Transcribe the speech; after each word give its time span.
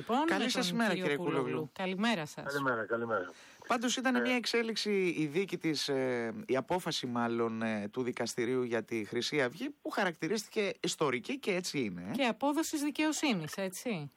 Λοιπόν, 0.00 0.24
Καλή 0.26 0.50
σας 0.50 0.70
ημέρα, 0.70 0.94
κύριε 0.94 1.16
Κούλογλου. 1.16 1.70
Καλημέρα 1.72 2.26
σας. 2.26 2.44
Καλημέρα, 2.52 2.86
καλημέρα. 2.86 3.30
Πάντως 3.66 3.96
ήταν 3.96 4.14
ε... 4.14 4.20
μια 4.20 4.34
εξέλιξη 4.34 5.14
η 5.18 5.26
δίκη 5.26 5.58
της, 5.58 5.88
ε, 5.88 6.34
η 6.46 6.56
απόφαση 6.56 7.06
μάλλον 7.06 7.62
ε, 7.62 7.88
του 7.92 8.02
δικαστηρίου 8.02 8.62
για 8.62 8.82
τη 8.82 9.04
Χρυσή 9.04 9.42
Αυγή 9.42 9.70
που 9.82 9.90
χαρακτηρίστηκε 9.90 10.72
ιστορική 10.80 11.38
και 11.38 11.54
έτσι 11.54 11.78
είναι. 11.78 12.06
Ε. 12.10 12.12
Και 12.12 12.24
απόδοση 12.24 12.76
δικαιοσύνης, 12.76 13.56
έτσι. 13.56 14.10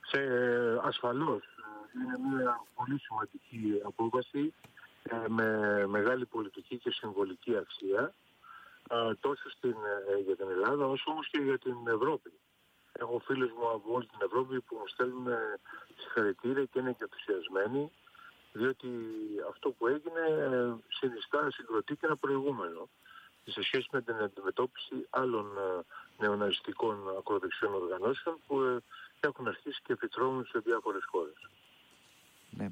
Σε, 0.00 0.18
ασφαλώς. 0.82 1.42
Είναι 1.94 2.36
μια 2.36 2.64
πολύ 2.74 2.98
σημαντική 3.00 3.80
απόφαση 3.84 4.54
με 5.28 5.48
μεγάλη 5.86 6.26
πολιτική 6.26 6.78
και 6.78 6.90
συμβολική 6.90 7.56
αξία 7.56 8.14
τόσο 9.20 9.50
στην, 9.50 9.74
για 10.24 10.36
την 10.36 10.46
Ελλάδα 10.50 10.86
όσο 10.86 11.10
όμως 11.10 11.28
και 11.28 11.38
για 11.38 11.58
την 11.58 11.76
Ευρώπη. 11.86 12.32
Έχω 13.00 13.18
φίλους 13.24 13.50
μου 13.52 13.70
από 13.70 13.92
όλη 13.94 14.06
την 14.06 14.18
Ευρώπη 14.22 14.60
που 14.60 14.76
μου 14.76 14.86
στέλνουν 14.86 15.26
συγχαρητήρια 15.96 16.64
και 16.64 16.78
είναι 16.78 16.92
και 16.92 17.04
ενθουσιασμένοι 17.04 17.92
διότι 18.52 18.88
αυτό 19.48 19.70
που 19.70 19.86
έγινε 19.86 20.20
ε, 20.20 20.74
συνιστά, 20.88 21.50
συγκροτεί 21.50 21.96
και 21.96 22.06
ένα 22.06 22.16
προηγούμενο 22.16 22.88
σε 23.44 23.62
σχέση 23.62 23.88
με 23.92 24.02
την 24.02 24.14
αντιμετώπιση 24.14 25.06
άλλων 25.10 25.46
ε, 25.56 25.84
νεοναζιστικών 26.22 27.16
ακροδεξιών 27.18 27.74
οργανώσεων 27.74 28.36
που 28.46 28.60
ε, 28.60 28.76
έχουν 29.20 29.48
αρχίσει 29.48 29.80
και 29.82 29.92
επιτρώνουν 29.92 30.46
σε 30.46 30.58
διάφορες 30.58 31.04
χώρες. 31.06 31.48
Ναι. 32.56 32.68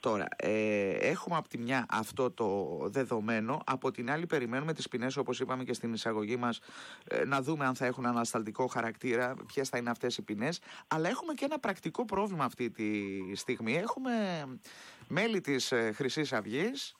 Τώρα, 0.00 0.26
ε, 0.36 0.90
έχουμε 0.90 1.36
από 1.36 1.48
τη 1.48 1.58
μια 1.58 1.86
αυτό 1.88 2.30
το 2.30 2.78
δεδομένο, 2.90 3.62
από 3.66 3.90
την 3.90 4.10
άλλη 4.10 4.26
περιμένουμε 4.26 4.72
τις 4.72 4.88
ποινές 4.88 5.16
όπως 5.16 5.40
είπαμε 5.40 5.64
και 5.64 5.72
στην 5.72 5.92
εισαγωγή 5.92 6.36
μας 6.36 6.60
ε, 7.04 7.24
να 7.24 7.42
δούμε 7.42 7.66
αν 7.66 7.74
θα 7.74 7.86
έχουν 7.86 8.06
ανασταλτικό 8.06 8.66
χαρακτήρα, 8.66 9.34
ποιες 9.46 9.68
θα 9.68 9.78
είναι 9.78 9.90
αυτές 9.90 10.16
οι 10.16 10.22
ποινές, 10.22 10.60
αλλά 10.88 11.08
έχουμε 11.08 11.34
και 11.34 11.44
ένα 11.44 11.58
πρακτικό 11.58 12.04
πρόβλημα 12.04 12.44
αυτή 12.44 12.70
τη 12.70 12.90
στιγμή. 13.34 13.76
Έχουμε 13.76 14.44
μέλη 15.08 15.40
της 15.40 15.72
ε, 15.72 15.92
Χρυσής 15.92 16.32
Αυγής, 16.32 16.94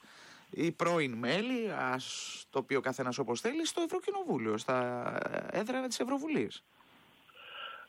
ή 0.51 0.73
πρώην 0.73 1.12
μέλη, 1.12 1.73
ας 1.73 2.45
το 2.51 2.62
πει 2.62 2.75
ο 2.75 2.81
καθένας 2.81 3.19
όπως 3.19 3.41
θέλει, 3.41 3.67
στο 3.67 3.81
Ευρωκοινοβούλιο, 3.81 4.59
στα 4.59 5.19
έδρανα 5.51 5.89
της 5.89 6.01
Ευρωβουλής. 6.01 6.65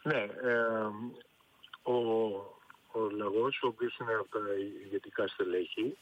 Ναι, 0.04 0.18
ε, 0.18 0.90
ο, 1.92 1.96
ο 3.00 3.10
λαγός, 3.10 3.62
ο 3.64 3.68
οποίος 3.68 3.98
είναι 3.98 4.14
από 4.14 4.40
τα 4.40 4.46
ηγετικά 4.84 5.28
στελέχη 5.28 5.98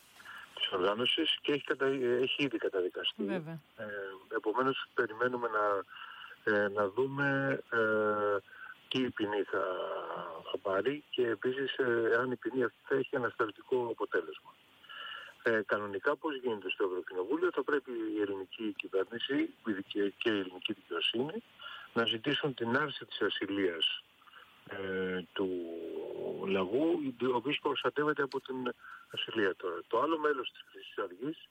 της 0.56 0.72
οργάνωσης 0.72 1.38
και 1.42 1.52
έχει, 1.52 1.64
κατα... 1.64 1.86
έχει 1.86 2.44
ήδη 2.44 2.58
καταδικαστεί. 2.58 3.24
Βέβαια. 3.24 3.60
Ε, 3.78 3.86
επομένως 4.36 4.86
περιμένουμε 4.94 5.48
να, 5.48 5.84
ε, 6.54 6.68
να 6.68 6.90
δούμε 6.90 7.60
ε, 7.72 8.38
τι 8.88 9.00
ποινή 9.00 9.42
θα, 9.44 9.64
θα 10.52 10.58
πάρει 10.62 11.04
και 11.10 11.28
επίσης 11.28 11.78
ε, 11.78 12.18
αν 12.20 12.32
η 12.32 12.36
ποινή 12.36 12.64
αυτή 12.64 12.78
θα 12.88 12.96
έχει 12.96 13.16
ανασταλτικό 13.16 13.88
αποτέλεσμα. 13.92 14.54
Ε, 15.44 15.62
κανονικά 15.66 16.16
πώς 16.16 16.36
γίνεται 16.36 16.70
στο 16.70 16.84
Ευρωκοινοβούλιο 16.84 17.50
θα 17.54 17.64
πρέπει 17.64 17.92
η 17.92 18.22
ελληνική 18.22 18.74
κυβέρνηση 18.78 19.54
και 20.18 20.30
η 20.30 20.40
ελληνική 20.40 20.74
δικαιοσύνη 20.74 21.44
να 21.94 22.06
ζητήσουν 22.06 22.54
την 22.54 22.78
άρση 22.78 23.06
της 23.06 23.22
ασυλίας 23.22 24.04
ε, 24.70 25.22
του 25.34 25.50
λαγού, 26.48 27.14
ο 27.34 27.36
οποίος 27.36 27.60
προστατεύεται 27.62 28.22
από 28.24 28.42
την 28.42 28.56
ασυλία 29.14 29.56
τώρα. 29.56 29.80
Το 29.88 30.02
άλλο 30.02 30.20
μέλος 30.20 30.52
της 30.52 30.64
Χρυσής 30.72 30.98
Αυγής 30.98 31.48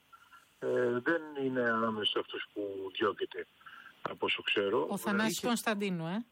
ε, 0.59 0.99
δεν 0.99 1.23
είναι 1.45 1.61
ανάμεσα 1.61 2.11
σε 2.11 2.19
αυτούς 2.19 2.47
που 2.53 2.91
διώκεται 2.95 3.47
από 4.03 4.27
όσο 4.27 4.43
ξέρω. 4.43 4.87
Ο 4.91 4.97
Θανάσης 4.97 5.37
είχε... 5.37 5.47
Κωνσταντίνου, 5.47 6.07
ε. 6.07 6.25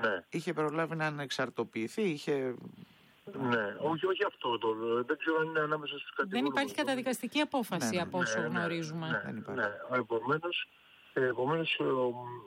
Ναι. 0.00 0.24
Είχε 0.30 0.52
προλάβει 0.52 0.96
να 0.96 1.06
ανεξαρτοποιηθεί, 1.06 2.02
είχε... 2.02 2.54
Ναι, 3.24 3.76
όχι, 3.78 4.06
όχι 4.06 4.24
αυτό. 4.24 4.58
Το, 4.58 4.74
δεν 5.04 5.16
ξέρω 5.18 5.38
αν 5.38 5.46
είναι 5.46 5.60
ανάμεσα 5.60 5.98
στους 5.98 6.12
κατηγορούς. 6.14 6.40
Δεν 6.40 6.44
υπάρχει 6.44 6.74
καταδικαστική 6.74 7.40
απόφαση 7.40 7.88
ναι, 7.90 7.96
ναι, 7.96 8.02
από 8.02 8.18
όσο 8.18 8.40
ναι, 8.40 8.48
ναι, 8.48 8.58
γνωρίζουμε. 8.58 9.06
Ναι, 9.10 9.20
Δεν 9.24 9.36
υπάρχει. 9.36 9.60
ναι. 9.60 9.98
Επομένως, 9.98 10.68
επομένως, 11.12 11.80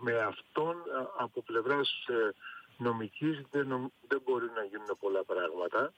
με 0.02 0.20
αυτόν 0.20 0.76
από 1.18 1.42
πλευράς 1.42 2.06
ε, 2.08 2.34
νομικής 2.78 3.42
δεν, 3.52 3.68
νομ, 3.68 3.88
δεν 4.08 4.22
μπορεί 4.26 4.50
να 4.56 4.64
γίνουν 4.64 4.98
πολλά 5.00 5.24
πράγματα. 5.24 5.94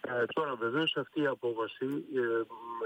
Ε, 0.00 0.24
τώρα 0.26 0.54
βεβαίως 0.54 0.96
αυτή 0.96 1.20
η 1.20 1.26
απόβαση, 1.26 2.04
ε, 2.14 2.42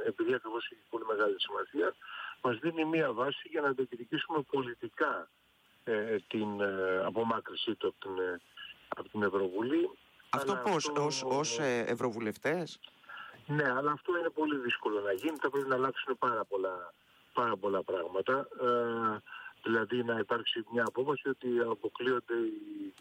επειδή 0.07 0.35
ακριβώς 0.35 0.65
έχει 0.65 0.83
πολύ 0.91 1.05
μεγάλη 1.05 1.37
σημασία, 1.41 1.95
μας 2.43 2.59
δίνει 2.59 2.85
μία 2.85 3.13
βάση 3.13 3.49
για 3.49 3.61
να 3.61 3.71
διεκδικήσουμε 3.71 4.43
πολιτικά 4.51 5.29
ε, 5.85 6.17
την 6.29 6.61
ε, 6.61 7.03
απομάκρυσή 7.05 7.75
του 7.75 7.87
από 7.89 7.97
την, 8.01 8.19
ε, 8.19 8.41
από 8.89 9.09
την 9.09 9.23
Ευρωβουλή. 9.23 9.91
Αυτό 10.31 10.53
Αλλά 10.53 10.61
πώς, 10.61 10.89
ως, 10.89 11.23
ως 11.23 11.59
ε, 11.59 11.85
ευρωβουλευτές; 11.87 12.81
Ναι, 13.47 13.71
αλλά 13.71 13.93
αυτό 13.93 14.19
είναι 14.19 14.31
πολύ 14.31 14.57
δύσκολο 14.57 15.01
να 15.01 15.13
γίνει. 15.13 15.37
Θα 15.41 15.51
πρέπει 15.51 15.69
να 15.69 15.75
αλλάξουν 15.75 16.19
πάρα 16.19 16.45
πολλά, 16.45 16.95
πάρα 17.33 17.57
πολλά 17.57 17.83
πράγματα. 17.83 18.49
Ε, 18.61 19.23
δηλαδή 19.63 20.05
να 20.05 20.19
υπάρξει 20.19 20.65
μια 20.73 20.85
απόφαση 20.87 21.29
ότι 21.29 21.49
αποκλείονται 21.71 22.35
οι, 22.35 22.95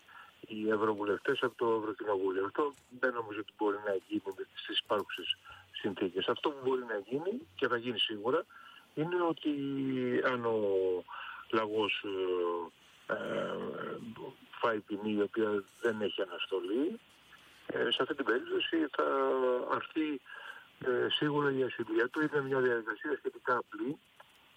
οι 0.48 0.70
ευρωβουλευτές 0.70 1.44
από 1.44 1.56
το 1.58 1.80
Ευρωκοινοβούλιο. 1.82 2.46
Αυτό 2.46 2.74
δεν 3.00 3.14
νομίζω 3.14 3.40
ότι 3.40 3.54
μπορεί 3.58 3.78
να 3.86 3.96
γίνει 4.08 4.22
στις 4.54 4.80
υπάρχουσες 4.80 5.38
συνθήκες. 5.72 6.28
Αυτό 6.28 6.50
που 6.50 6.60
μπορεί 6.64 6.84
να 6.84 6.98
γίνει 6.98 7.48
και 7.56 7.68
θα 7.68 7.78
γίνει 7.78 8.00
σίγουρα 8.00 8.46
είναι 8.94 9.22
ότι 9.22 9.52
αν 10.26 10.46
ο 10.46 10.60
λαγός 11.50 12.04
ε, 13.08 13.14
ε, 13.14 13.56
φάει 14.52 14.80
ποινή 14.80 15.12
η 15.12 15.22
οποία 15.22 15.64
δεν 15.82 16.02
έχει 16.02 16.22
αναστολή 16.22 17.00
ε, 17.68 17.92
σε 17.92 18.02
αυτή 18.02 18.16
την 18.16 18.26
περίπτωση 18.26 18.88
θα 18.96 19.06
αρθεί 19.76 20.22
ε, 20.86 21.08
σίγουρα 21.10 21.52
η 21.52 21.64
ασυλία 21.64 22.10
του. 22.10 22.22
Είναι 22.22 22.42
μια 22.42 22.60
διαδικασία 22.60 23.16
σχετικά 23.18 23.58
απλή 23.58 23.98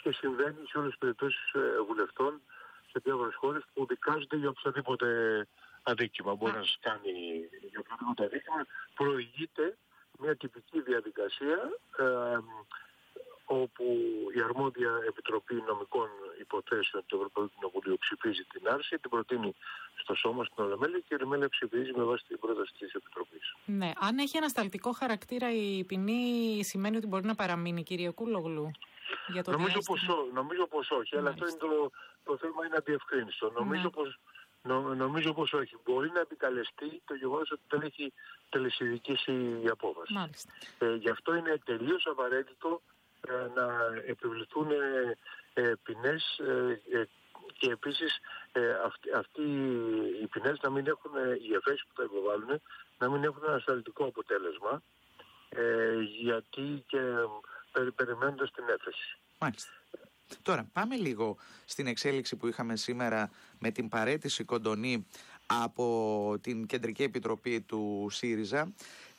και 0.03 0.13
συμβαίνει 0.13 0.67
σε 0.69 0.79
όλες 0.79 0.91
τις 0.91 0.99
περιπτώσεις 0.99 1.53
ε, 1.53 1.83
βουλευτών 1.87 2.41
σε 2.91 3.01
διάφορες 3.05 3.35
χώρες 3.35 3.63
που 3.75 3.87
δικάζονται 3.87 4.37
για 4.37 4.49
οποιοδήποτε 4.49 5.09
αδίκημα. 5.83 6.35
Μπορεί 6.35 6.53
να 6.53 6.63
σας 6.63 6.79
κάνει 6.81 7.13
για 7.71 7.81
οποιοδήποτε 7.81 8.25
αδίκημα. 8.25 8.67
Προηγείται 8.95 9.77
μια 10.19 10.37
τυπική 10.37 10.81
διαδικασία 10.81 11.59
ε, 11.99 12.39
όπου 13.45 13.85
η 14.37 14.41
αρμόδια 14.43 14.91
Επιτροπή 15.09 15.55
Νομικών 15.67 16.09
Υποθέσεων 16.41 17.03
του 17.07 17.17
Ευρωπαϊκού 17.17 17.51
Κοινοβουλίου 17.55 17.97
ψηφίζει 18.01 18.45
την 18.45 18.69
άρση, 18.69 18.99
την 18.99 19.11
προτείνει 19.11 19.55
στο 19.95 20.15
σώμα 20.15 20.45
στην 20.45 20.65
Ολομέλεια 20.65 20.99
και 20.99 21.07
η 21.11 21.15
Ολομέλεια 21.15 21.49
ψηφίζει 21.49 21.93
με 21.97 22.03
βάση 22.05 22.25
την 22.29 22.39
πρόταση 22.39 22.73
της 22.79 22.93
Επιτροπής. 22.93 23.55
Ναι, 23.65 23.91
αν 24.01 24.19
έχει 24.19 24.37
ανασταλτικό 24.37 24.93
χαρακτήρα 24.93 25.53
η 25.53 25.85
ποινή 25.85 26.61
σημαίνει 26.65 26.97
ότι 26.97 27.07
μπορεί 27.07 27.25
να 27.25 27.35
παραμείνει 27.35 27.83
κύριε 27.83 28.11
Κούλογλου. 28.11 28.71
Για 29.27 29.43
το 29.45 29.51
νομίζω, 29.51 29.73
διάστημα. 29.73 29.99
πως, 29.99 30.17
ό- 30.17 30.29
νομίζω 30.33 30.67
πως 30.67 30.91
όχι, 30.91 31.17
αλλά 31.17 31.31
αυτό 31.31 31.47
είναι 31.49 31.59
το, 31.59 31.91
το 32.25 32.37
θέμα 32.37 32.67
είναι 32.67 32.77
αδιευκρίνιστο. 32.77 33.51
Νομίζω, 33.51 33.83
Ναι. 33.83 33.91
πως, 33.91 34.19
νο- 34.63 34.95
νομίζω 34.95 35.35
πως 35.35 35.53
όχι. 35.53 35.77
Μπορεί 35.85 36.11
να 36.11 36.21
επικαλεστεί 36.21 37.03
το 37.05 37.15
γεγονός 37.15 37.51
ότι 37.51 37.63
δεν 37.69 37.81
έχει 37.83 38.13
τελεσιδικήσει 38.49 39.33
η 39.65 39.69
απόφαση. 39.69 40.13
Μάλιστα. 40.13 40.53
Ε, 40.79 40.95
γι' 40.95 41.09
αυτό 41.11 41.35
είναι 41.35 41.61
τελείως 41.65 42.07
απαραίτητο 42.07 42.83
ε, 43.29 43.33
να 43.55 43.95
επιβληθούν 44.07 44.71
ε, 44.71 45.17
ε, 45.55 45.73
ποινές 45.83 46.39
ε, 46.39 46.81
ε, 46.93 47.05
και 47.59 47.71
επίσης 47.71 48.19
ε, 48.53 48.71
αυτοί, 48.85 49.13
αυτοί 49.13 49.43
οι 50.23 50.27
ποινές 50.27 50.61
να 50.61 50.71
μην 50.71 50.87
έχουν, 50.87 51.17
ε, 51.17 51.37
οι 51.43 51.55
εφέσεις 51.55 51.85
που 51.87 51.95
θα 51.95 52.03
υποβάλουν, 52.03 52.61
να 52.99 53.09
μην 53.11 53.25
έχουν 53.25 53.43
ένα 53.45 53.55
ασφαλιστικό 53.55 54.05
αποτέλεσμα 54.05 54.83
ε, 55.49 55.95
γιατί 56.01 56.85
και 56.87 56.99
ε, 56.99 57.25
περι, 57.73 57.93
περιμένοντας 57.93 58.51
την 58.51 58.65
έφεση. 58.69 59.19
Μάλιστα. 59.39 59.71
Τώρα 60.43 60.69
πάμε 60.73 60.97
λίγο 60.97 61.37
στην 61.65 61.87
εξέλιξη 61.87 62.37
που 62.37 62.47
είχαμε 62.47 62.77
σήμερα 62.77 63.31
με 63.59 63.71
την 63.71 63.89
παρέτηση 63.89 64.45
κοντονή 64.45 65.07
από 65.47 66.37
την 66.41 66.67
Κεντρική 66.67 67.03
Επιτροπή 67.03 67.61
του 67.61 68.07
ΣΥΡΙΖΑ. 68.11 68.73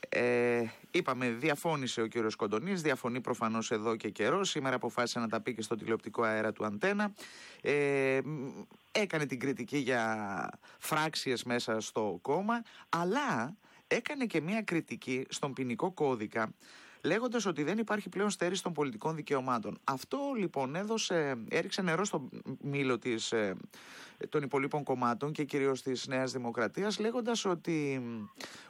Ε, 0.09 0.63
είπαμε, 0.91 1.29
διαφώνησε 1.29 2.01
ο 2.01 2.07
κύριος 2.07 2.35
Κοντονής, 2.35 2.81
διαφωνεί 2.81 3.21
προφανώς 3.21 3.71
εδώ 3.71 3.95
και 3.95 4.09
καιρός. 4.09 4.49
Σήμερα 4.49 4.75
αποφάσισε 4.75 5.19
να 5.19 5.27
τα 5.27 5.41
πει 5.41 5.53
και 5.53 5.61
στο 5.61 5.75
τηλεοπτικό 5.75 6.23
αέρα 6.23 6.51
του 6.51 6.65
Αντένα. 6.65 7.13
Ε, 7.61 8.19
μ, 8.23 8.47
έκανε 8.91 9.25
την 9.25 9.39
κριτική 9.39 9.77
για 9.77 10.49
φράξιες 10.79 11.43
μέσα 11.43 11.79
στο 11.79 12.19
κόμμα, 12.21 12.61
αλλά 12.89 13.55
έκανε 13.87 14.25
και 14.25 14.41
μια 14.41 14.61
κριτική 14.61 15.25
στον 15.29 15.53
ποινικό 15.53 15.91
κώδικα 15.91 16.53
λέγοντας 17.03 17.45
ότι 17.45 17.63
δεν 17.63 17.77
υπάρχει 17.77 18.09
πλέον 18.09 18.29
στέρηση 18.29 18.63
των 18.63 18.73
πολιτικών 18.73 19.15
δικαιωμάτων. 19.15 19.79
Αυτό 19.83 20.17
λοιπόν 20.37 20.75
έδωσε, 20.75 21.43
έριξε 21.49 21.81
νερό 21.81 22.05
στο 22.05 22.29
μήλο 22.61 22.99
της, 22.99 23.31
ε, 23.31 23.55
των 24.29 24.43
υπολείπων 24.43 24.83
κομμάτων 24.83 25.31
και 25.31 25.43
κυρίως 25.43 25.81
της 25.81 26.07
Νέας 26.07 26.31
Δημοκρατίας 26.31 26.99
λέγοντας 26.99 27.45
ότι 27.45 28.01
μ, 28.03 28.25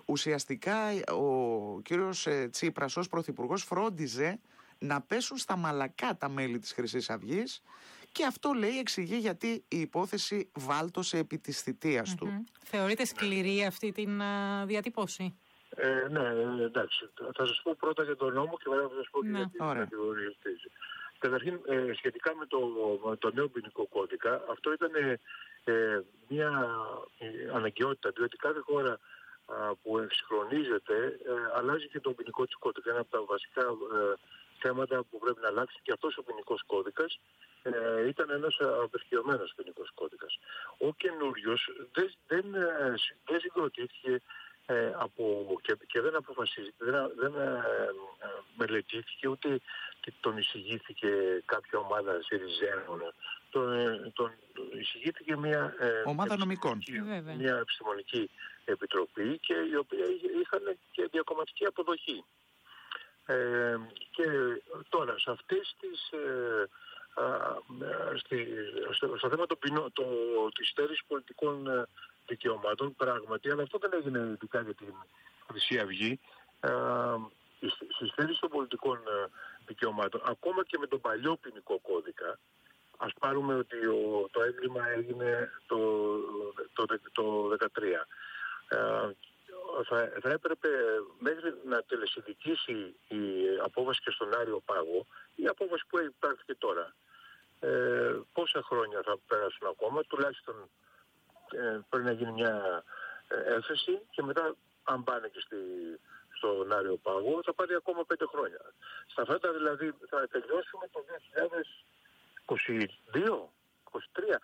ουσιαστικά 0.06 0.76
ο 1.14 1.82
κύριος 1.82 2.28
ε, 2.28 2.48
Τσίπρας 2.52 2.98
ως 2.98 3.08
πρωθυπουργός 3.08 3.64
φρόντιζε 3.64 4.40
να 4.78 5.02
πέσουν 5.02 5.38
στα 5.38 5.56
μαλακά 5.58 6.18
τα 6.18 6.30
μέλη 6.30 6.60
της 6.60 6.72
Χρυσής 6.72 7.10
Αυγής 7.10 7.62
Και 8.12 8.26
αυτό 8.26 8.54
λέει 8.54 8.78
εξηγεί 8.78 9.18
γιατί 9.18 9.48
η 9.68 9.80
υπόθεση 9.80 10.50
βάλτωσε 10.54 11.18
επί 11.18 11.38
της 11.38 11.62
θητείας 11.62 12.16
του. 12.16 12.44
Θεωρείτε 12.64 13.06
σκληρή 13.06 13.66
αυτή 13.66 13.92
την 13.92 14.22
α, 14.22 14.66
διατύπωση. 14.66 15.36
Ε, 15.76 16.08
ναι, 16.10 16.20
ε, 16.60 16.64
εντάξει. 16.64 17.10
Θα 17.34 17.46
σας 17.46 17.62
πω 17.64 17.76
πρώτα 17.80 18.04
για 18.04 18.16
τον 18.16 18.34
νόμο 18.34 18.58
και 18.64 18.70
μετά 18.70 18.82
θα 18.82 18.96
σας 18.96 19.08
πω 19.12 19.22
και 19.22 19.28
Ναι. 19.28 19.38
για 19.38 19.48
την 19.52 19.62
Ωραία. 19.66 19.84
κατηγορία 19.84 20.28
αυτή. 20.28 20.50
Καταρχήν, 21.20 21.60
ε, 21.68 21.92
σχετικά 21.96 22.36
με 22.36 22.46
το, 22.46 22.60
με 23.10 23.16
το 23.18 23.32
νέο 23.34 23.48
ποινικό 23.50 23.86
κώδικα, 23.88 24.44
αυτό 24.50 24.72
ήταν 24.74 24.92
ε, 24.96 25.20
ε, 25.64 26.02
μια 26.28 26.70
ε, 27.18 27.50
αναγκαιότητα, 27.54 28.10
διότι 28.12 28.38
κάθε 28.38 28.60
χώρα 28.60 29.00
α, 29.46 29.76
που 29.76 29.98
εξυγχρονίζεται 30.00 30.96
ε, 31.26 31.32
αλλάζει 31.58 31.88
και 31.88 32.00
τον 32.00 32.16
ποινικό 32.16 32.46
της 32.46 32.56
κώδικα. 32.56 32.90
Ένα 32.92 33.00
από 33.00 33.10
τα 33.12 33.22
βασικά 33.24 33.62
ε, 33.62 34.14
θέματα 34.60 35.04
που 35.04 35.20
πρέπει 35.20 35.40
να 35.42 35.48
αλλάξει 35.48 35.80
και 35.84 35.92
αυτός 35.92 36.18
ο 36.18 36.24
ποινικός 36.24 36.64
κώδικας 36.66 37.20
ε, 37.64 38.08
ήταν 38.08 38.30
ένας 38.30 38.58
απερχαιωμένος 38.84 39.54
ποινικός 39.56 39.92
κώδικας. 39.94 40.40
Ο 40.78 40.94
καινούριος 40.94 41.70
δεν, 41.94 42.12
δεν, 42.28 42.54
ε, 42.56 42.94
συ- 42.98 43.16
δεν 43.26 43.40
συγκροτήθηκε 43.40 44.22
ε, 44.72 44.94
από, 44.98 45.24
και, 45.62 45.78
και 45.88 46.02
δεν 46.02 46.16
αποφασίζει, 46.16 46.74
δεν, 46.78 47.12
δεν 47.16 47.34
ε, 47.36 47.62
ε, 48.20 48.28
μελετήθηκε 48.58 49.28
ούτε 49.28 49.60
τι- 50.02 50.12
τον 50.22 50.38
εισηγήθηκε 50.38 51.10
κάποια 51.46 51.80
ομάδα 51.80 52.22
Συριζέων. 52.22 53.14
Τον, 53.50 53.74
ε, 53.74 54.12
τον 54.14 54.32
εισηγήθηκε 54.80 55.38
μια, 55.38 55.76
ε, 55.80 56.02
Ομάδα 56.06 56.38
νομικών. 56.38 56.72
επιστημονική- 56.72 57.14
Βέβαια. 57.16 57.36
μια 57.36 57.58
επιστημονική 57.58 58.30
επιτροπή 58.66 59.38
και 59.38 59.54
η 59.72 59.76
οποία 59.76 60.06
είχε- 60.06 60.32
είχαν 60.42 60.78
και 60.92 61.08
διακομματική 61.12 61.66
αποδοχή. 61.66 62.24
Ε, 63.26 63.78
και 64.12 64.26
τώρα 64.90 65.18
σε 65.20 65.32
αυτές 65.32 65.76
τις 65.80 66.10
ε, 66.12 66.70
α, 67.14 67.24
ε, 68.14 68.18
στη, 68.18 68.48
στο, 68.92 69.18
στο 69.18 69.30
θέμα 69.30 69.46
το, 69.46 69.56
ποινο, 69.56 69.90
το, 69.94 70.04
της 70.56 70.68
στέρησης 70.70 71.04
πολιτικών 71.08 71.68
ε, 71.68 71.86
δικαιωμάτων 72.34 72.96
πράγματι, 72.96 73.52
αλλά 73.52 73.64
αυτό 73.64 73.78
δεν 73.78 73.92
έγινε 73.94 74.20
ειδικά 74.34 74.62
για 74.62 74.74
την 74.74 74.94
Χρυσή 75.48 75.80
Αυγή, 75.80 76.20
ε, 76.60 76.72
η 77.60 77.68
σ- 77.68 77.88
στη 77.96 78.06
στέρηση 78.08 78.40
των 78.40 78.50
πολιτικών 78.50 78.98
ε, 78.98 79.30
δικαιωμάτων, 79.66 80.22
ακόμα 80.26 80.64
και 80.64 80.78
με 80.78 80.88
τον 80.88 81.02
παλιό 81.02 81.36
ποινικό 81.42 81.80
κώδικα, 81.80 82.40
ας 82.98 83.12
πάρουμε 83.20 83.54
ότι 83.56 83.86
ο, 83.86 84.28
το 84.32 84.42
έγκλημα 84.42 84.90
έγινε 84.90 85.52
το, 85.68 85.78
το, 86.74 86.86
το, 87.12 87.24
2013. 87.60 87.84
Ε, 88.68 89.10
θα, 89.90 89.98
θα 90.22 90.30
έπρεπε 90.30 90.70
μέχρι 91.20 91.54
να 91.66 91.84
τελεσυνδικήσει 91.84 92.96
η 93.08 93.22
απόβαση 93.64 94.00
και 94.04 94.12
στον 94.12 94.36
Άριο 94.40 94.62
Πάγο 94.66 95.06
η 95.36 95.48
απόβαση 95.48 95.84
που 95.90 96.00
υπάρχει 96.00 96.44
και 96.46 96.56
τώρα. 96.56 96.94
Ε, 97.60 98.20
πόσα 98.34 98.62
χρόνια 98.62 99.02
θα 99.06 99.18
πέρασουν 99.28 99.68
ακόμα, 99.68 100.02
τουλάχιστον 100.02 100.56
ε, 100.56 100.68
πρέπει 101.90 102.06
να 102.06 102.12
γίνει 102.12 102.32
μια 102.32 102.84
ε, 103.28 103.54
έφεση 103.56 104.02
και 104.12 104.22
μετά 104.22 104.56
αν 104.84 105.04
πάνε 105.04 105.28
και 105.28 105.40
στη, 105.40 105.58
στον 106.38 106.74
Άριο 106.74 106.98
Πάγο 106.98 107.42
θα 107.44 107.54
πάρει 107.54 107.76
ακόμα 107.76 108.06
πέντε 108.06 108.26
χρόνια. 108.26 108.62
Στα 109.08 109.26
φέτα 109.26 109.52
δηλαδή 109.52 109.94
θα 110.10 110.28
τελειώσουμε 110.28 110.88
το 110.92 111.00
2022, 112.46 112.56
23, 113.92 113.98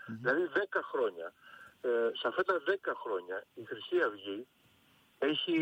δηλαδή 0.05 0.49
10 0.53 0.59
χρόνια. 0.91 1.33
Ε, 1.81 1.89
σε 2.19 2.27
αυτά 2.27 2.43
τα 2.43 2.61
10 2.67 2.91
χρόνια 3.03 3.43
η 3.53 3.63
Χρυσή 3.63 4.01
Αυγή 4.01 4.47
έχει, 5.19 5.55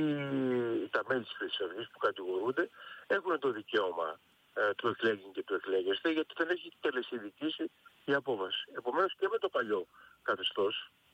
τα 0.92 1.04
μέλη 1.08 1.24
της 1.24 1.34
Χρυσής 1.38 1.60
Αυγής 1.60 1.90
που 1.92 1.98
κατηγορούνται 1.98 2.70
έχουν 3.08 3.40
το 3.40 3.52
δικαίωμα 3.52 4.20
ε, 4.54 4.74
του 4.74 4.88
εκλέγην 4.88 5.32
και 5.32 5.44
του 5.44 5.54
εκλέγεστε 5.54 6.10
γιατί 6.12 6.34
δεν 6.38 6.50
έχει 6.50 6.72
τελεσυνδικήσει 6.80 7.72
η 8.06 8.14
απόβαση. 8.14 8.72
Επομένως 8.78 9.16
και 9.16 9.28
με 9.32 9.38
το 9.38 9.50
παλιό 9.50 9.88
καθεστώς 10.24 10.76
ε, 10.78 10.86
το, 10.86 10.92
ε, 10.92 11.05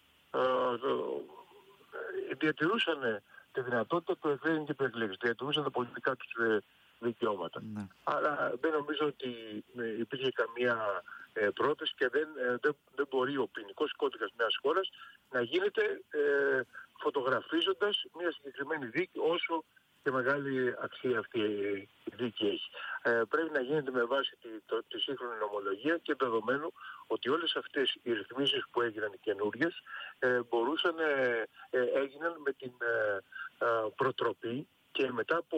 διατηρούσαν 2.38 3.22
τη 3.52 3.62
δυνατότητα 3.62 4.18
του 4.18 4.30
εκλέγην 4.30 4.66
και 4.66 4.74
του 4.74 4.84
εκλέγεστε. 4.84 5.28
Διατηρούσαν 5.28 5.64
τα 5.64 5.72
πολιτικά 5.72 6.16
τους 6.16 6.32
ε, 6.34 6.64
δικαιώματα. 7.00 7.62
Ναι. 7.74 7.88
Άρα 8.04 8.54
δεν 8.62 8.72
νομίζω 8.72 9.06
ότι 9.06 9.64
ε, 9.78 10.00
υπήρχε 10.00 10.32
καμία 10.32 11.04
ε, 11.34 11.50
πρόταση 11.54 11.94
και 11.98 12.08
δεν, 12.12 12.28
ε, 12.38 12.56
δεν, 12.62 12.76
δεν 12.96 13.08
μπορεί 13.10 13.38
ο 13.38 13.48
ποινικός 13.48 13.94
κώδικας 13.96 14.32
μιας 14.38 14.58
χώρας 14.62 14.90
να 15.32 15.42
γίνεται 15.42 15.84
ε, 16.10 16.62
φωτογραφίζοντας 17.00 18.06
μια 18.18 18.32
συγκεκριμένη 18.32 18.86
δίκη 18.86 19.20
όσο 19.20 19.64
και 20.04 20.12
μεγάλη 20.12 20.76
αξία 20.80 21.20
αυτή 21.20 21.40
η 21.40 22.01
δίκη 22.22 22.46
έχει. 22.46 22.70
Ε, 23.02 23.22
πρέπει 23.30 23.52
να 23.52 23.62
γίνεται 23.62 23.92
με 23.92 24.04
βάση 24.04 24.38
τη, 24.42 24.50
το, 24.66 24.84
τη 24.88 25.00
σύγχρονη 25.00 25.38
νομολογία 25.40 25.98
και 25.98 26.16
δεδομένου 26.20 26.70
ότι 27.08 27.30
όλες 27.30 27.56
αυτές 27.56 27.98
οι 28.04 28.14
ρυθμίσεις 28.14 28.64
που 28.72 28.82
έγιναν 28.82 29.12
οι 29.14 29.18
καινούριες 29.18 29.74
ε, 30.20 30.40
μπορούσαν, 30.50 30.96
ε, 31.00 31.48
ε, 31.70 31.82
έγιναν 32.02 32.34
με 32.46 32.52
την 32.52 32.74
ε, 32.80 33.18
ε, 33.66 33.68
προτροπή 33.96 34.68
και 34.92 35.12
μετά 35.12 35.38
από 35.38 35.58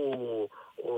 ο, 0.90 0.94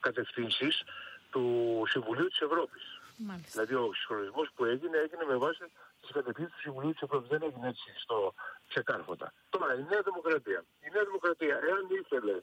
κατευθύνσεις 0.00 0.82
του 1.30 1.44
Συμβουλίου 1.86 2.28
της 2.28 2.40
Ευρώπης. 2.40 3.00
Μάλιστα. 3.16 3.50
Δηλαδή 3.50 3.74
ο 3.74 3.92
συγχρονισμός 3.94 4.48
που 4.54 4.64
έγινε 4.64 4.96
έγινε 4.96 5.24
με 5.24 5.36
βάση 5.36 5.64
τις 6.00 6.10
κατευθύνσεις 6.12 6.54
του 6.54 6.60
Συμβουλίου 6.60 6.92
της 6.92 7.02
Ευρώπης. 7.02 7.28
Δεν 7.28 7.42
έγινε 7.42 7.68
έτσι 7.68 7.92
στο 7.96 8.34
ξεκάρφωτα. 8.68 9.32
Τώρα 9.50 9.74
η 9.74 9.84
Νέα 9.90 10.02
Δημοκρατία. 10.02 10.64
Η 10.80 10.88
Νέα 10.92 11.04
Δημοκρατία 11.04 11.60
εάν 11.68 11.86
ήθελε 12.00 12.32
ε, 12.32 12.42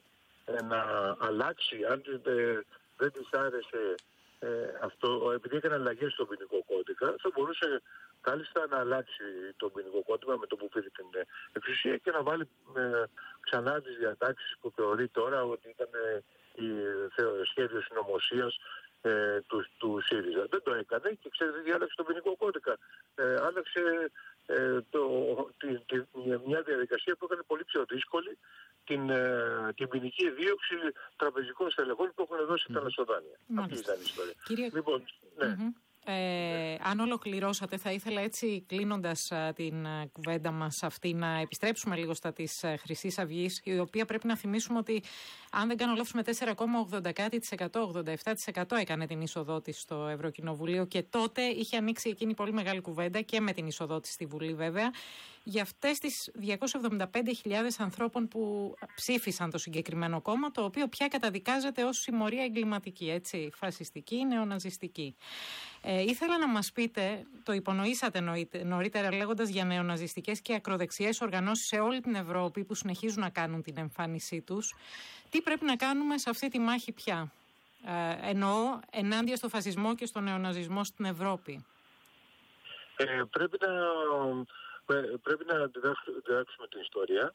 να 0.68 0.80
αλλάξει, 1.18 1.84
αν 1.84 2.02
ε, 2.24 2.60
δεν 2.96 3.12
της 3.12 3.28
άρεσε 3.30 3.94
ε, 4.38 4.48
αυτό, 4.82 5.32
επειδή 5.34 5.56
έκανε 5.56 5.74
αλλαγές 5.74 6.12
στον 6.12 6.28
ποινικό 6.28 6.64
κώδικα, 6.66 7.14
θα 7.22 7.30
μπορούσε 7.34 7.82
κάλλιστα 8.20 8.66
να 8.70 8.78
αλλάξει 8.78 9.24
τον 9.56 9.72
ποινικό 9.72 10.02
κώδικα 10.02 10.38
με 10.38 10.46
το 10.46 10.56
που 10.56 10.68
πήρε 10.68 10.88
την 10.98 11.06
ε, 11.12 11.22
εξουσία 11.52 11.96
και 11.96 12.10
να 12.10 12.22
βάλει 12.22 12.48
ε, 12.76 13.02
ξανά 13.40 13.80
τις 13.80 13.96
διατάξεις 13.96 14.56
που 14.60 14.72
θεωρεί 14.76 15.08
τώρα 15.08 15.44
ότι 15.44 15.68
ήταν 15.68 15.88
ε, 15.92 16.22
η 16.64 16.68
θε- 17.14 17.46
σχέδιο 17.50 17.80
συνωμοσίας 17.80 18.58
ε, 19.02 19.40
του, 19.46 19.66
του 19.78 20.00
ΣΥΡΙΖΑ. 20.06 20.46
Δεν 20.50 20.62
το 20.62 20.74
έκανε 20.74 21.08
και 21.20 21.28
ξέρετε 21.28 21.60
τι 21.60 21.70
άλλαξε 21.70 21.94
τον 21.96 22.06
ποινικό 22.06 22.36
κώδικα. 22.36 22.78
Ε, 23.14 23.34
άλλαξε 23.46 23.80
ε, 23.80 24.10
το, 24.90 25.02
τη, 25.58 25.78
τη- 25.78 26.08
μια 26.46 26.62
διαδικασία 26.62 27.16
που 27.16 27.24
έκανε 27.24 27.42
πολύ 27.46 27.64
πιο 27.64 27.84
δύσκολη 27.88 28.38
την, 28.84 29.10
ε, 29.10 29.72
την 29.76 29.88
ποινική 29.88 30.30
δίωξη 30.30 30.74
τραπεζικών 31.16 31.70
στελεχών 31.70 32.12
που 32.14 32.22
έχουν 32.30 32.46
δώσει 32.46 32.72
τα 32.72 32.80
μεσοδάνεια. 32.82 33.36
Αυτή 33.40 33.52
Μάλιστα. 33.52 33.92
ήταν 33.92 33.96
η 34.02 34.04
ιστορία. 34.04 34.34
Κύριε- 34.44 34.70
Λοιπόν, 34.72 35.04
ναι. 35.38 35.46
Μμμ. 35.46 35.72
Ε, 36.10 36.76
αν 36.82 37.00
ολοκληρώσατε, 37.00 37.76
θα 37.76 37.92
ήθελα 37.92 38.20
έτσι 38.20 38.64
κλείνοντας 38.66 39.32
την 39.54 39.86
α, 39.86 40.06
κουβέντα 40.12 40.50
μας 40.50 40.82
αυτή 40.82 41.14
να 41.14 41.40
επιστρέψουμε 41.40 41.96
λίγο 41.96 42.14
στα 42.14 42.32
της 42.32 42.64
Χρυσής 42.78 43.18
Αυγής, 43.18 43.60
η 43.64 43.78
οποία 43.78 44.04
πρέπει 44.04 44.26
να 44.26 44.36
θυμίσουμε 44.36 44.78
ότι, 44.78 45.02
αν 45.50 45.68
δεν 45.68 45.76
κάνω 45.76 45.94
λάθος, 45.94 46.12
με 46.12 46.22
4,80%, 46.22 47.82
87% 48.62 48.76
έκανε 48.78 49.06
την 49.06 49.20
είσοδό 49.20 49.60
της 49.60 49.80
στο 49.80 50.06
Ευρωκοινοβουλίο 50.06 50.84
και 50.84 51.02
τότε 51.02 51.42
είχε 51.42 51.76
ανοίξει 51.76 52.08
εκείνη 52.08 52.34
πολύ 52.34 52.52
μεγάλη 52.52 52.80
κουβέντα 52.80 53.20
και 53.20 53.40
με 53.40 53.52
την 53.52 53.66
είσοδό 53.66 54.00
της 54.00 54.12
στη 54.12 54.26
Βουλή, 54.26 54.54
βέβαια, 54.54 54.90
για 55.50 55.62
αυτές 55.62 55.98
τις 55.98 56.30
275.000 56.40 57.78
ανθρώπων 57.78 58.28
που 58.28 58.74
ψήφισαν 58.94 59.50
το 59.50 59.58
συγκεκριμένο 59.58 60.20
κόμμα, 60.20 60.50
το 60.50 60.64
οποίο 60.64 60.88
πια 60.88 61.08
καταδικάζεται 61.08 61.84
ως 61.84 61.98
συμμορία 61.98 62.44
εγκληματική, 62.44 63.10
έτσι, 63.10 63.50
φασιστική, 63.54 64.24
νεοναζιστική. 64.24 65.16
Ε, 65.82 66.02
ήθελα 66.02 66.38
να 66.38 66.48
μας 66.48 66.72
πείτε, 66.72 67.26
το 67.42 67.52
υπονοήσατε 67.52 68.20
νοήτε- 68.20 68.64
νωρίτερα 68.64 69.14
λέγοντας 69.14 69.48
για 69.48 69.64
νεοναζιστικές 69.64 70.40
και 70.40 70.54
ακροδεξιές 70.54 71.20
οργανώσεις 71.20 71.66
σε 71.66 71.78
όλη 71.78 72.00
την 72.00 72.14
Ευρώπη 72.14 72.64
που 72.64 72.74
συνεχίζουν 72.74 73.20
να 73.20 73.30
κάνουν 73.30 73.62
την 73.62 73.78
εμφάνισή 73.78 74.40
τους. 74.40 74.74
Τι 75.30 75.40
πρέπει 75.42 75.64
να 75.64 75.76
κάνουμε 75.76 76.18
σε 76.18 76.30
αυτή 76.30 76.48
τη 76.48 76.58
μάχη 76.58 76.92
πια. 76.92 77.32
Ε, 77.86 78.30
εννοώ 78.30 78.78
ενάντια 78.90 79.36
στο 79.36 79.48
φασισμό 79.48 79.94
και 79.94 80.06
στο 80.06 80.20
νεοναζισμό 80.20 80.84
στην 80.84 81.04
Ευρώπη; 81.04 81.64
Ε, 82.96 83.22
πρέπει 83.30 83.58
να, 83.60 83.68
ε, 83.68 84.44
πρέπει 85.22 85.44
να 85.46 85.66
διδάξ- 85.66 86.10
διδάξουμε 86.26 86.66
την 86.68 86.80
ιστορία, 86.80 87.34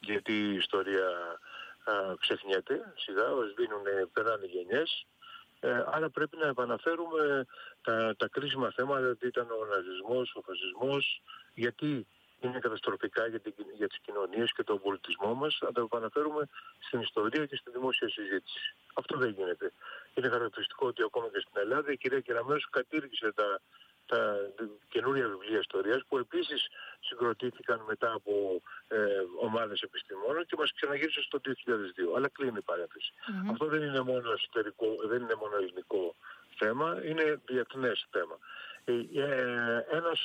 γιατί 0.00 0.32
η 0.32 0.54
ιστορία 0.54 1.08
α, 1.84 1.92
ξεχνιέται 2.20 2.92
σιγά, 2.96 3.24
σβήνουν, 3.52 3.84
περνάνε 4.12 4.46
γενιές. 4.46 5.06
Ε, 5.60 5.84
άρα 5.86 6.10
πρέπει 6.10 6.36
να 6.36 6.46
επαναφέρουμε 6.46 7.46
τα, 7.82 8.14
τα 8.16 8.28
κρίσιμα 8.28 8.70
θέματα, 8.70 9.16
τι 9.16 9.26
ήταν 9.26 9.46
ο 9.50 9.64
ναζισμός, 9.64 10.34
ο 10.34 10.40
φασισμός, 10.40 11.22
γιατί 11.54 12.06
είναι 12.40 12.58
καταστροφικά 12.58 13.26
για, 13.26 13.40
την, 13.40 13.54
για 13.76 13.88
τις 13.88 13.98
κοινωνίες 13.98 14.52
και 14.52 14.62
τον 14.62 14.80
πολιτισμό 14.80 15.34
μας, 15.34 15.58
να 15.60 15.72
τα 15.72 15.80
επαναφέρουμε 15.80 16.48
στην 16.78 17.00
ιστορία 17.00 17.46
και 17.46 17.56
στη 17.56 17.70
δημόσια 17.70 18.08
συζήτηση. 18.08 18.74
Αυτό 18.94 19.18
δεν 19.18 19.30
γίνεται. 19.30 19.72
Είναι 20.14 20.28
χαρακτηριστικό 20.28 20.86
ότι 20.86 21.02
ακόμα 21.02 21.28
και 21.28 21.40
στην 21.40 21.60
Ελλάδα 21.60 21.92
η 21.92 21.96
κυρία 21.96 22.20
Κεραμέως 22.20 22.68
κατήργησε 22.70 23.32
τα, 23.32 23.60
τα 24.06 24.50
καινούρια 24.88 25.28
βιβλία 25.28 25.58
ιστορίας 25.58 26.02
που 26.08 26.18
επίσης 26.18 26.68
συγκροτήθηκαν 27.00 27.84
μετά 27.88 28.12
από 28.12 28.62
ε, 28.88 28.98
ομάδες 29.40 29.80
επιστημόνων 29.80 30.46
και 30.46 30.56
μας 30.58 30.72
ξαναγύρισε 30.72 31.22
στο 31.22 31.40
2002. 31.44 32.16
Αλλά 32.16 32.28
κλείνει 32.28 32.58
η 32.58 32.66
παρένθεση. 32.70 33.12
Αυτό 33.50 33.64
δεν 33.66 33.82
είναι 33.82 34.00
μόνο 34.00 34.32
εσωτερικό, 34.32 34.86
δεν 35.06 35.22
είναι 35.22 35.34
μόνο 35.34 35.56
ελληνικό 35.56 36.14
θέμα, 36.58 37.00
είναι 37.04 37.40
διεθνές 37.46 38.06
θέμα. 38.10 38.38
ένας, 39.90 40.24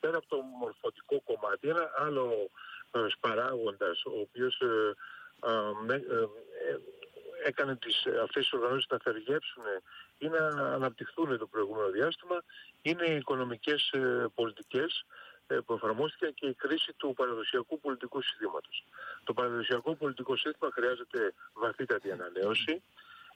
πέρα 0.00 0.16
από 0.16 0.28
το 0.28 0.40
μορφωτικό 0.60 1.22
κομμάτι, 1.24 1.68
ένα 1.68 1.90
άλλο 1.96 2.50
παράγοντας, 3.20 4.04
ο 4.04 4.18
οποίος 4.20 4.62
έκανε 7.44 7.76
τις, 7.76 8.06
αυτές 8.06 8.42
τις 8.42 8.52
οργανώσεις 8.52 8.86
να 8.90 8.98
θεργέψουν 8.98 9.62
ή 10.18 10.28
να 10.28 10.46
αναπτυχθούν 10.48 11.38
το 11.38 11.46
προηγούμενο 11.46 11.90
διάστημα 11.90 12.44
είναι 12.82 13.04
οι 13.04 13.16
οικονομικές 13.16 13.94
πολιτικές 14.34 15.04
ε, 15.48 15.58
που 15.66 15.72
εφαρμόστηκε 15.72 16.26
και 16.34 16.46
η 16.46 16.54
κρίση 16.54 16.92
του 16.96 17.14
παραδοσιακού 17.16 17.80
πολιτικού 17.80 18.22
συστήματος. 18.22 18.84
Το 19.24 19.32
παραδοσιακό 19.34 19.94
πολιτικό 19.94 20.36
σύστημα 20.36 20.70
χρειάζεται 20.72 21.34
βαθύτατη 21.52 22.12
ανανέωση 22.12 22.82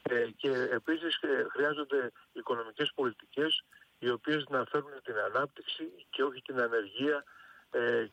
ε, 0.03 0.27
και 0.37 0.51
επίσης 0.51 1.17
ε, 1.17 1.47
χρειάζονται 1.51 2.13
οικονομικές 2.33 2.93
πολιτικές 2.95 3.65
οι 3.99 4.11
οποίες 4.11 4.45
να 4.49 4.65
φέρουν 4.65 4.93
την 5.05 5.15
ανάπτυξη 5.17 5.93
και 6.11 6.23
όχι 6.23 6.43
την 6.43 6.61
ανεργία, 6.61 7.25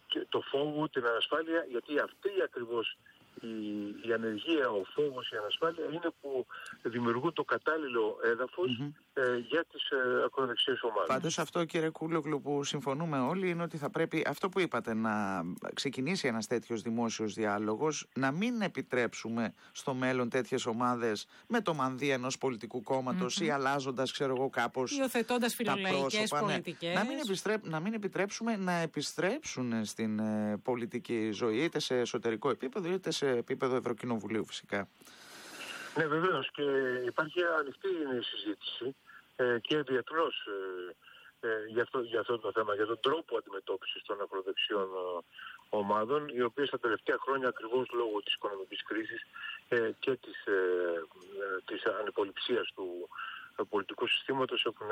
και 0.08 0.26
το 0.30 0.42
φόβο, 0.42 0.90
την 0.90 1.06
ανασφάλεια, 1.06 1.66
γιατί 1.70 2.00
αυτή 2.00 2.30
ακριβώς 2.44 2.98
η, 3.42 4.08
η 4.08 4.14
ανεργία, 4.14 4.70
ο 4.70 4.84
φόβος, 4.94 5.32
η 5.32 5.36
ανασφάλεια 5.38 5.86
είναι 5.86 6.10
που 6.22 6.46
δημιουργούν 6.82 7.34
το 7.34 7.44
κατάλληλο 7.44 8.18
ε, 9.14 9.38
για 9.38 9.66
τις 9.72 9.90
ε, 9.90 10.24
ακροδεξιές 10.26 10.84
ομάδες. 10.84 11.08
Πάντως 11.08 11.40
αυτό 11.40 11.66
κύριε 11.66 11.90
Κούλογλου 11.90 12.42
που 12.42 12.64
συμφωνούμε 12.64 13.20
όλοι 13.20 13.50
είναι 13.50 13.64
ότι 13.64 13.78
θα 13.78 13.90
πρέπει 13.90 14.24
αυτό 14.28 14.50
που 14.50 14.60
είπατε 14.60 14.94
να 14.94 15.44
ξεκινήσει 15.74 16.28
ένας 16.28 16.48
τέτοιος 16.48 16.82
δημόσιος 16.82 17.34
διάλογος 17.34 18.08
να 18.16 18.32
μην 18.32 18.62
επιτρέψουμε 18.62 19.54
στο 19.72 19.94
μέλλον 19.94 20.30
τέτοιες 20.30 20.66
ομάδες 20.66 21.28
με 21.48 21.62
το 21.62 21.74
μανδύ 21.74 22.10
ενός 22.10 22.38
πολιτικού 22.38 22.84
ή 23.42 23.50
αλλάζοντας 23.50 24.12
ξέρω 24.12 24.36
εγώ 24.36 24.50
κάπως 24.50 24.98
Υιοθετώντας 24.98 25.56
φιλολαϊκές 25.56 26.32
ναι. 26.32 26.40
πολιτικές. 26.40 26.94
Να, 26.94 27.06
μην 27.06 27.18
να 27.62 27.80
μην 27.80 27.94
επιτρέψουμε 27.94 28.56
να 28.56 28.72
επιστρέψουν 28.72 29.86
στην 29.86 30.20
ε, 30.20 30.58
πολιτική 30.64 31.32
ζωή 31.32 31.58
είτε 31.58 31.80
σε 31.80 32.00
εσωτερικό 32.00 32.50
επίπεδο 32.50 32.92
είτε 32.92 33.12
σε 33.12 33.27
επίπεδο 33.30 33.76
Ευρωκοινοβουλίου 33.76 34.46
φυσικά. 34.46 34.90
Ναι, 35.98 36.08
βεβαίως 36.08 36.52
και 36.52 36.64
υπάρχει 37.06 37.40
ανοιχτή 37.60 37.88
η 38.20 38.22
συζήτηση 38.22 38.96
ε, 39.36 39.60
και 39.60 39.82
διεθνώ 39.82 40.26
ε, 40.26 40.96
ε, 41.40 41.66
για, 41.68 41.82
αυτό, 41.82 42.00
για 42.00 42.20
αυτό 42.20 42.40
το 42.40 42.52
θέμα, 42.52 42.76
για 42.76 42.86
τον 42.86 43.00
τρόπο 43.00 43.38
αντιμετώπισης 43.38 44.02
των 44.04 44.22
ακροδεξιών 44.22 44.82
ε, 44.84 45.20
ομάδων, 45.70 46.28
οι 46.28 46.42
οποίες 46.42 46.70
τα 46.70 46.80
τελευταία 46.80 47.18
χρόνια 47.20 47.48
ακριβώς 47.48 47.88
λόγω 47.92 48.22
της 48.24 48.34
οικονομικής 48.34 48.84
κρίσης 48.84 49.22
ε, 49.68 49.92
και 50.00 50.16
της, 50.16 50.46
ε, 50.46 51.04
της 51.66 51.86
ανυποληψίας 51.86 52.72
του 52.76 53.10
πολιτικού 53.66 54.08
συστήματος 54.08 54.66
έχουν 54.66 54.88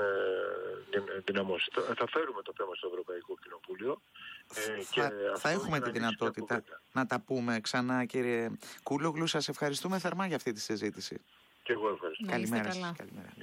δυναμώσει. 1.26 1.72
Θα 1.96 2.08
φέρουμε 2.08 2.42
το 2.42 2.54
θέμα 2.58 2.76
στο 2.76 2.88
Ευρωπαϊκό 2.88 3.36
Κοινοβούλιο. 3.44 4.02
Ε, 4.56 4.84
και 4.92 5.02
θα, 5.02 5.12
θα 5.36 5.50
έχουμε 5.50 5.80
τη 5.80 5.92
δυνατότητα 5.92 6.64
να 6.92 7.06
τα 7.06 7.20
πούμε 7.20 7.60
ξανά 7.60 8.06
κύριε 8.06 8.50
Κούλογλου. 8.84 9.28
Σας 9.28 9.48
ευχαριστούμε 9.48 10.00
θερμά 10.00 10.28
για 10.28 10.36
αυτή 10.36 10.52
τη 10.52 10.60
συζήτηση. 10.60 11.22
Και 11.64 11.74
εγώ 11.74 11.90
ευχαριστώ. 11.90 12.26
Καλημέρα 12.26 12.72
σας. 12.72 12.94
Καλημέρα. 12.98 13.34